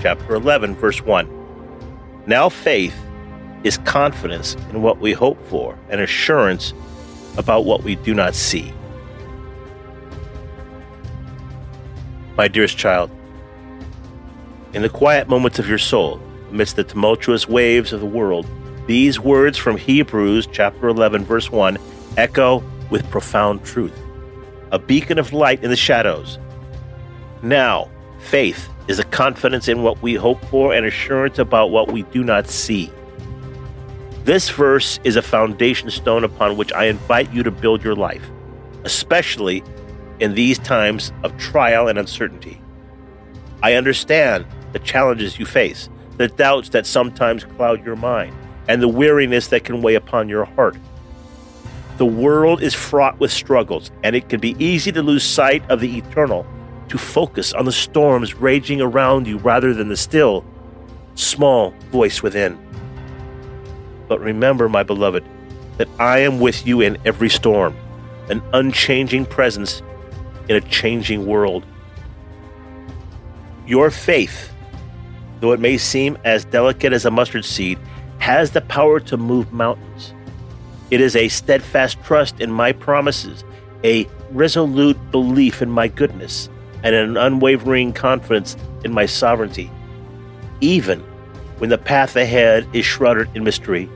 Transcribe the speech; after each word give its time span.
chapter 0.00 0.34
11 0.34 0.74
verse 0.76 1.02
1. 1.02 2.24
Now 2.26 2.48
faith 2.48 2.94
is 3.64 3.78
confidence 3.78 4.54
in 4.70 4.82
what 4.82 4.98
we 4.98 5.12
hope 5.12 5.42
for 5.48 5.78
and 5.88 6.00
assurance 6.00 6.72
about 7.36 7.64
what 7.64 7.82
we 7.82 7.96
do 7.96 8.14
not 8.14 8.34
see. 8.34 8.72
My 12.36 12.48
dearest 12.48 12.76
child, 12.76 13.10
in 14.72 14.82
the 14.82 14.88
quiet 14.88 15.28
moments 15.28 15.58
of 15.58 15.68
your 15.68 15.78
soul, 15.78 16.20
amidst 16.50 16.76
the 16.76 16.84
tumultuous 16.84 17.48
waves 17.48 17.92
of 17.92 18.00
the 18.00 18.06
world, 18.06 18.46
these 18.86 19.18
words 19.18 19.58
from 19.58 19.76
Hebrews 19.76 20.46
chapter 20.52 20.88
11 20.88 21.24
verse 21.24 21.50
1 21.50 21.78
echo 22.16 22.62
with 22.90 23.08
profound 23.10 23.64
truth. 23.64 23.98
A 24.70 24.78
beacon 24.78 25.18
of 25.18 25.32
light 25.32 25.62
in 25.62 25.70
the 25.70 25.76
shadows. 25.76 26.38
Now, 27.42 27.90
faith 28.18 28.68
is 28.88 28.98
a 28.98 29.04
confidence 29.04 29.68
in 29.68 29.82
what 29.82 30.00
we 30.02 30.14
hope 30.14 30.44
for 30.46 30.72
and 30.72 30.86
assurance 30.86 31.38
about 31.38 31.70
what 31.70 31.90
we 31.90 32.02
do 32.02 32.22
not 32.22 32.48
see. 32.48 32.90
This 34.24 34.48
verse 34.48 34.98
is 35.04 35.16
a 35.16 35.22
foundation 35.22 35.90
stone 35.90 36.24
upon 36.24 36.56
which 36.56 36.72
I 36.72 36.86
invite 36.86 37.32
you 37.32 37.42
to 37.42 37.50
build 37.50 37.82
your 37.82 37.94
life, 37.94 38.28
especially 38.84 39.62
in 40.18 40.34
these 40.34 40.58
times 40.58 41.12
of 41.22 41.36
trial 41.38 41.88
and 41.88 41.98
uncertainty. 41.98 42.60
I 43.62 43.74
understand 43.74 44.46
the 44.72 44.78
challenges 44.78 45.38
you 45.38 45.46
face, 45.46 45.88
the 46.16 46.28
doubts 46.28 46.70
that 46.70 46.86
sometimes 46.86 47.44
cloud 47.44 47.84
your 47.84 47.96
mind, 47.96 48.34
and 48.68 48.82
the 48.82 48.88
weariness 48.88 49.48
that 49.48 49.64
can 49.64 49.82
weigh 49.82 49.94
upon 49.94 50.28
your 50.28 50.44
heart. 50.44 50.76
The 51.98 52.06
world 52.06 52.62
is 52.62 52.74
fraught 52.74 53.18
with 53.18 53.32
struggles, 53.32 53.90
and 54.02 54.14
it 54.14 54.28
can 54.28 54.40
be 54.40 54.56
easy 54.62 54.92
to 54.92 55.02
lose 55.02 55.24
sight 55.24 55.68
of 55.70 55.80
the 55.80 55.98
eternal 55.98 56.46
to 56.88 56.98
focus 56.98 57.52
on 57.52 57.64
the 57.64 57.72
storms 57.72 58.34
raging 58.34 58.80
around 58.80 59.26
you 59.26 59.38
rather 59.38 59.74
than 59.74 59.88
the 59.88 59.96
still, 59.96 60.44
small 61.14 61.72
voice 61.90 62.22
within. 62.22 62.58
But 64.08 64.20
remember, 64.20 64.68
my 64.68 64.82
beloved, 64.82 65.24
that 65.78 65.88
I 65.98 66.20
am 66.20 66.40
with 66.40 66.66
you 66.66 66.80
in 66.80 66.96
every 67.04 67.28
storm, 67.28 67.76
an 68.30 68.42
unchanging 68.52 69.26
presence 69.26 69.82
in 70.48 70.56
a 70.56 70.60
changing 70.60 71.26
world. 71.26 71.64
Your 73.66 73.90
faith, 73.90 74.52
though 75.40 75.52
it 75.52 75.60
may 75.60 75.76
seem 75.76 76.16
as 76.24 76.44
delicate 76.44 76.92
as 76.92 77.04
a 77.04 77.10
mustard 77.10 77.44
seed, 77.44 77.78
has 78.18 78.52
the 78.52 78.60
power 78.60 79.00
to 79.00 79.16
move 79.16 79.52
mountains. 79.52 80.14
It 80.90 81.00
is 81.00 81.16
a 81.16 81.28
steadfast 81.28 82.02
trust 82.04 82.40
in 82.40 82.50
my 82.50 82.72
promises, 82.72 83.44
a 83.82 84.08
resolute 84.30 85.10
belief 85.10 85.60
in 85.62 85.70
my 85.70 85.88
goodness, 85.88 86.48
and 86.82 86.94
an 86.94 87.16
unwavering 87.16 87.92
confidence 87.92 88.56
in 88.84 88.92
my 88.92 89.06
sovereignty, 89.06 89.70
even 90.60 91.00
when 91.58 91.70
the 91.70 91.78
path 91.78 92.16
ahead 92.16 92.66
is 92.72 92.84
shrouded 92.84 93.28
in 93.34 93.44
mystery. 93.44 93.88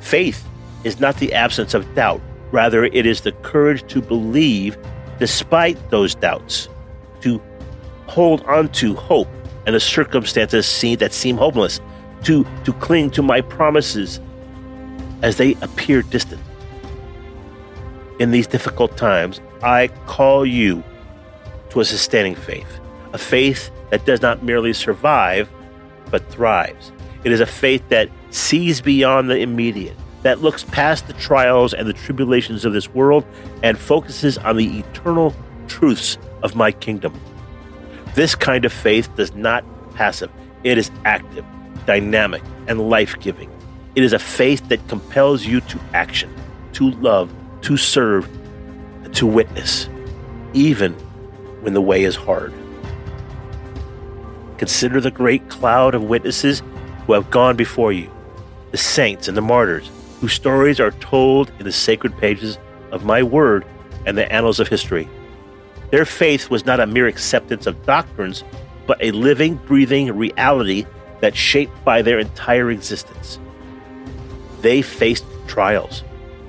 Faith 0.00 0.46
is 0.84 1.00
not 1.00 1.16
the 1.18 1.32
absence 1.32 1.74
of 1.74 1.94
doubt, 1.94 2.20
rather, 2.50 2.84
it 2.84 3.06
is 3.06 3.22
the 3.22 3.32
courage 3.32 3.86
to 3.90 4.02
believe 4.02 4.76
despite 5.18 5.90
those 5.90 6.14
doubts, 6.14 6.68
to 7.20 7.40
hold 8.06 8.42
on 8.42 8.68
to 8.68 8.94
hope 8.94 9.28
and 9.66 9.74
the 9.74 9.80
circumstances 9.80 10.66
seen 10.66 10.98
that 10.98 11.12
seem 11.12 11.36
hopeless, 11.36 11.80
to, 12.22 12.44
to 12.64 12.72
cling 12.74 13.10
to 13.10 13.22
my 13.22 13.40
promises 13.40 14.20
as 15.22 15.36
they 15.36 15.54
appear 15.62 16.02
distant. 16.02 16.40
In 18.18 18.30
these 18.30 18.46
difficult 18.46 18.96
times, 18.96 19.40
I 19.62 19.88
call 20.06 20.44
you 20.44 20.84
to 21.74 21.80
a 21.80 21.84
sustaining 21.84 22.36
faith, 22.36 22.80
a 23.12 23.18
faith 23.18 23.70
that 23.90 24.06
does 24.06 24.22
not 24.22 24.44
merely 24.44 24.72
survive, 24.72 25.50
but 26.08 26.24
thrives. 26.30 26.92
It 27.24 27.32
is 27.32 27.40
a 27.40 27.46
faith 27.46 27.86
that 27.88 28.08
sees 28.30 28.80
beyond 28.80 29.28
the 29.28 29.38
immediate, 29.38 29.96
that 30.22 30.40
looks 30.40 30.62
past 30.62 31.08
the 31.08 31.14
trials 31.14 31.74
and 31.74 31.88
the 31.88 31.92
tribulations 31.92 32.64
of 32.64 32.72
this 32.72 32.88
world 32.90 33.24
and 33.64 33.76
focuses 33.76 34.38
on 34.38 34.56
the 34.56 34.78
eternal 34.78 35.34
truths 35.66 36.16
of 36.44 36.54
my 36.54 36.70
kingdom. 36.70 37.12
This 38.14 38.36
kind 38.36 38.64
of 38.64 38.72
faith 38.72 39.12
does 39.16 39.34
not 39.34 39.64
passive, 39.96 40.30
it 40.62 40.78
is 40.78 40.92
active, 41.04 41.44
dynamic, 41.86 42.42
and 42.68 42.88
life 42.88 43.18
giving. 43.18 43.50
It 43.96 44.04
is 44.04 44.12
a 44.12 44.18
faith 44.20 44.68
that 44.68 44.86
compels 44.86 45.44
you 45.44 45.60
to 45.62 45.80
action, 45.92 46.32
to 46.74 46.90
love, 46.92 47.34
to 47.62 47.76
serve, 47.76 48.28
to 49.14 49.26
witness, 49.26 49.88
even 50.52 50.96
when 51.64 51.72
the 51.72 51.80
way 51.80 52.04
is 52.04 52.14
hard. 52.14 52.52
Consider 54.58 55.00
the 55.00 55.10
great 55.10 55.48
cloud 55.48 55.94
of 55.94 56.04
witnesses 56.04 56.62
who 57.06 57.14
have 57.14 57.30
gone 57.30 57.56
before 57.56 57.90
you, 57.90 58.10
the 58.70 58.76
saints 58.76 59.28
and 59.28 59.36
the 59.36 59.40
martyrs, 59.40 59.90
whose 60.20 60.34
stories 60.34 60.78
are 60.78 60.90
told 60.90 61.50
in 61.58 61.64
the 61.64 61.72
sacred 61.72 62.16
pages 62.18 62.58
of 62.92 63.06
my 63.06 63.22
word 63.22 63.64
and 64.04 64.18
the 64.18 64.30
annals 64.30 64.60
of 64.60 64.68
history. 64.68 65.08
Their 65.90 66.04
faith 66.04 66.50
was 66.50 66.66
not 66.66 66.80
a 66.80 66.86
mere 66.86 67.06
acceptance 67.06 67.66
of 67.66 67.86
doctrines, 67.86 68.44
but 68.86 69.02
a 69.02 69.12
living, 69.12 69.54
breathing 69.54 70.14
reality 70.14 70.84
that 71.20 71.34
shaped 71.34 71.82
by 71.82 72.02
their 72.02 72.18
entire 72.18 72.70
existence. 72.70 73.38
They 74.60 74.82
faced 74.82 75.24
trials, 75.46 76.04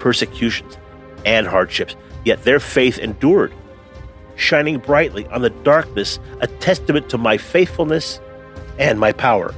persecutions, 0.00 0.76
and 1.24 1.46
hardships, 1.46 1.94
yet 2.24 2.42
their 2.42 2.58
faith 2.58 2.98
endured 2.98 3.52
shining 4.36 4.78
brightly 4.78 5.26
on 5.26 5.42
the 5.42 5.50
darkness, 5.50 6.18
a 6.40 6.46
testament 6.46 7.08
to 7.10 7.18
my 7.18 7.36
faithfulness 7.36 8.20
and 8.78 9.00
my 9.00 9.12
power. 9.12 9.54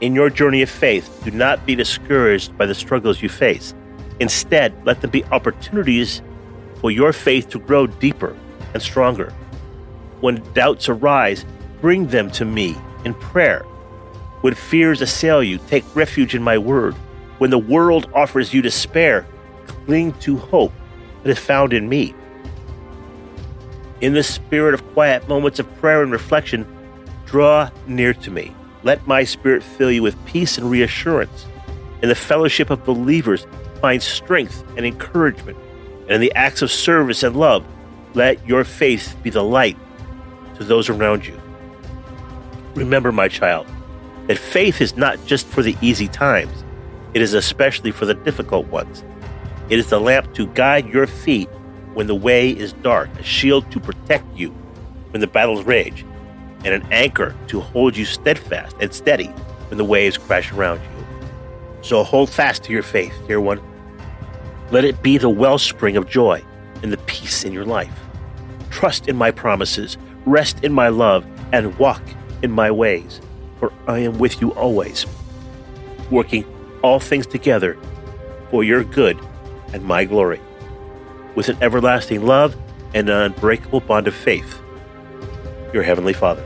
In 0.00 0.14
your 0.14 0.30
journey 0.30 0.62
of 0.62 0.70
faith, 0.70 1.20
do 1.24 1.30
not 1.30 1.64
be 1.66 1.74
discouraged 1.74 2.56
by 2.56 2.66
the 2.66 2.74
struggles 2.74 3.20
you 3.20 3.28
face. 3.28 3.74
Instead, 4.18 4.74
let 4.86 5.00
them 5.02 5.10
be 5.10 5.24
opportunities 5.26 6.22
for 6.80 6.90
your 6.90 7.12
faith 7.12 7.50
to 7.50 7.58
grow 7.58 7.86
deeper 7.86 8.34
and 8.72 8.82
stronger. 8.82 9.32
When 10.20 10.42
doubts 10.54 10.88
arise, 10.88 11.44
bring 11.80 12.06
them 12.06 12.30
to 12.32 12.44
me 12.44 12.76
in 13.04 13.14
prayer. 13.14 13.62
When 14.40 14.54
fears 14.54 15.02
assail 15.02 15.42
you, 15.42 15.58
take 15.58 15.84
refuge 15.94 16.34
in 16.34 16.42
my 16.42 16.56
word. 16.56 16.94
When 17.38 17.50
the 17.50 17.58
world 17.58 18.10
offers 18.14 18.54
you 18.54 18.62
despair, 18.62 19.26
cling 19.66 20.12
to 20.20 20.38
hope 20.38 20.72
that 21.22 21.30
is 21.30 21.38
found 21.38 21.74
in 21.74 21.88
me. 21.88 22.14
In 24.00 24.14
the 24.14 24.22
spirit 24.22 24.72
of 24.72 24.86
quiet 24.92 25.28
moments 25.28 25.58
of 25.58 25.72
prayer 25.76 26.02
and 26.02 26.10
reflection, 26.10 26.66
draw 27.26 27.70
near 27.86 28.14
to 28.14 28.30
me. 28.30 28.54
Let 28.82 29.06
my 29.06 29.24
spirit 29.24 29.62
fill 29.62 29.90
you 29.90 30.02
with 30.02 30.24
peace 30.24 30.56
and 30.56 30.70
reassurance. 30.70 31.46
In 32.02 32.08
the 32.08 32.14
fellowship 32.14 32.70
of 32.70 32.84
believers, 32.84 33.46
find 33.82 34.02
strength 34.02 34.64
and 34.76 34.86
encouragement. 34.86 35.58
And 36.02 36.12
in 36.12 36.20
the 36.22 36.32
acts 36.34 36.62
of 36.62 36.70
service 36.70 37.22
and 37.22 37.36
love, 37.36 37.64
let 38.14 38.44
your 38.48 38.64
faith 38.64 39.16
be 39.22 39.28
the 39.28 39.44
light 39.44 39.76
to 40.56 40.64
those 40.64 40.88
around 40.88 41.26
you. 41.26 41.38
Remember, 42.74 43.12
my 43.12 43.28
child, 43.28 43.66
that 44.28 44.38
faith 44.38 44.80
is 44.80 44.96
not 44.96 45.24
just 45.26 45.46
for 45.46 45.62
the 45.62 45.76
easy 45.82 46.08
times, 46.08 46.64
it 47.12 47.20
is 47.20 47.34
especially 47.34 47.90
for 47.90 48.06
the 48.06 48.14
difficult 48.14 48.66
ones. 48.68 49.04
It 49.68 49.78
is 49.78 49.90
the 49.90 50.00
lamp 50.00 50.32
to 50.34 50.46
guide 50.48 50.88
your 50.88 51.06
feet 51.06 51.50
when 51.94 52.06
the 52.06 52.14
way 52.14 52.50
is 52.50 52.72
dark, 52.74 53.10
a 53.18 53.22
shield 53.22 53.70
to 53.72 53.80
protect 53.80 54.24
you 54.36 54.50
when 55.10 55.20
the 55.20 55.26
battles 55.26 55.64
rage, 55.64 56.04
and 56.64 56.68
an 56.68 56.86
anchor 56.92 57.34
to 57.48 57.60
hold 57.60 57.96
you 57.96 58.04
steadfast 58.04 58.76
and 58.80 58.92
steady 58.92 59.26
when 59.68 59.78
the 59.78 59.84
waves 59.84 60.16
crash 60.16 60.52
around 60.52 60.80
you. 60.80 61.06
So 61.82 62.04
hold 62.04 62.30
fast 62.30 62.64
to 62.64 62.72
your 62.72 62.82
faith, 62.82 63.14
dear 63.26 63.40
one. 63.40 63.60
Let 64.70 64.84
it 64.84 65.02
be 65.02 65.18
the 65.18 65.28
wellspring 65.28 65.96
of 65.96 66.08
joy 66.08 66.44
and 66.82 66.92
the 66.92 66.98
peace 66.98 67.44
in 67.44 67.52
your 67.52 67.64
life. 67.64 67.98
Trust 68.70 69.08
in 69.08 69.16
my 69.16 69.30
promises, 69.30 69.96
rest 70.26 70.62
in 70.62 70.72
my 70.72 70.88
love, 70.88 71.26
and 71.52 71.76
walk 71.78 72.02
in 72.42 72.50
my 72.50 72.70
ways, 72.70 73.20
for 73.58 73.72
I 73.88 73.98
am 74.00 74.18
with 74.18 74.40
you 74.40 74.52
always, 74.52 75.06
working 76.10 76.44
all 76.82 77.00
things 77.00 77.26
together 77.26 77.76
for 78.50 78.62
your 78.62 78.84
good 78.84 79.18
and 79.72 79.84
my 79.84 80.04
glory 80.04 80.40
with 81.34 81.48
an 81.48 81.56
everlasting 81.60 82.24
love 82.24 82.56
and 82.94 83.08
an 83.08 83.32
unbreakable 83.32 83.80
bond 83.80 84.08
of 84.08 84.14
faith. 84.14 84.60
your 85.72 85.82
Heavenly 85.82 86.12
Father. 86.12 86.44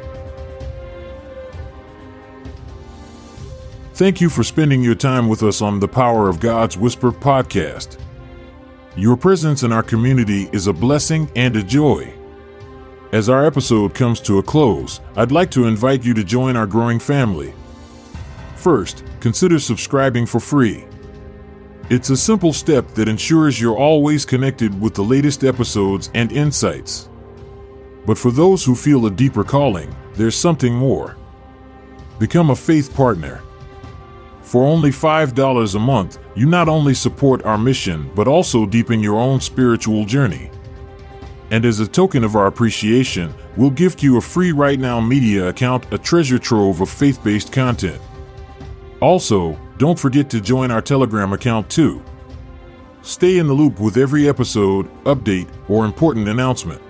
Thank 3.95 4.21
you 4.21 4.29
for 4.29 4.43
spending 4.43 4.83
your 4.83 4.97
time 4.97 5.29
with 5.29 5.43
us 5.43 5.63
on 5.63 5.81
the 5.81 5.89
Power 5.89 6.29
of 6.29 6.41
God's 6.41 6.77
Whisper 6.77 7.13
podcast. 7.13 7.99
Your 8.97 9.17
presence 9.17 9.63
in 9.63 9.73
our 9.73 9.83
community 9.83 10.49
is 10.53 10.67
a 10.67 10.73
blessing 10.73 11.31
and 11.37 11.57
a 11.57 11.63
joy. 11.63 12.13
As 13.13 13.29
our 13.29 13.47
episode 13.47 13.95
comes 13.95 14.21
to 14.23 14.39
a 14.39 14.43
close, 14.43 15.01
I'd 15.17 15.31
like 15.31 15.51
to 15.53 15.67
invite 15.67 16.05
you 16.05 16.13
to 16.15 16.25
join 16.25 16.57
our 16.57 16.67
growing 16.67 16.99
family. 16.99 17.55
First, 18.57 19.05
consider 19.21 19.59
subscribing 19.59 20.27
for 20.27 20.41
free. 20.41 20.85
It's 21.91 22.09
a 22.09 22.17
simple 22.17 22.55
step 22.55 22.89
that 22.95 23.11
ensures 23.11 23.61
you're 23.61 23.77
always 23.77 24.25
connected 24.25 24.81
with 24.81 24.95
the 24.95 25.05
latest 25.05 25.45
episodes 25.45 26.11
and 26.15 26.33
insights. 26.33 27.11
But 28.07 28.17
for 28.17 28.31
those 28.31 28.65
who 28.65 28.75
feel 28.75 29.05
a 29.05 29.11
deeper 29.11 29.45
calling, 29.45 29.95
there's 30.15 30.35
something 30.35 30.75
more. 30.75 31.19
Become 32.19 32.49
a 32.49 32.57
faith 32.57 32.95
partner. 32.95 33.43
For 34.41 34.65
only 34.65 34.93
$5 34.93 35.75
a 35.75 35.79
month, 35.79 36.19
you 36.35 36.47
not 36.47 36.71
only 36.71 36.95
support 36.95 37.45
our 37.45 37.59
mission, 37.59 38.11
but 38.15 38.29
also 38.29 38.65
deepen 38.65 39.01
your 39.01 39.21
own 39.21 39.43
spiritual 39.43 40.07
journey. 40.07 40.51
And 41.51 41.67
as 41.67 41.81
a 41.81 41.87
token 41.87 42.25
of 42.25 42.35
our 42.35 42.47
appreciation, 42.47 43.35
we'll 43.59 43.69
gift 43.69 44.03
you 44.03 44.17
a 44.17 44.23
free 44.23 44.53
Right 44.53 44.81
Now 44.81 45.03
Media 45.03 45.49
account, 45.49 45.93
a 45.93 45.99
treasure 45.99 46.39
trove 46.39 46.81
of 46.81 46.89
faith 46.89 47.23
based 47.23 47.53
content. 47.53 48.01
Also, 49.01 49.59
don't 49.79 49.99
forget 49.99 50.29
to 50.31 50.41
join 50.41 50.71
our 50.71 50.83
Telegram 50.83 51.33
account 51.33 51.69
too. 51.69 52.01
Stay 53.03 53.39
in 53.39 53.47
the 53.47 53.53
loop 53.53 53.79
with 53.81 53.99
every 53.99 54.29
episode, 54.29 54.89
update, 55.05 55.49
or 55.69 55.85
important 55.85 56.29
announcement. 56.29 56.81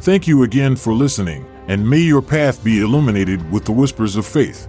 Thank 0.00 0.28
you 0.28 0.42
again 0.42 0.76
for 0.76 0.92
listening, 0.92 1.46
and 1.68 1.88
may 1.88 1.98
your 1.98 2.22
path 2.22 2.62
be 2.64 2.80
illuminated 2.80 3.50
with 3.50 3.64
the 3.64 3.72
whispers 3.72 4.16
of 4.16 4.26
faith. 4.26 4.68